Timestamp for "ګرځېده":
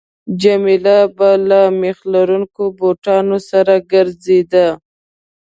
3.91-4.67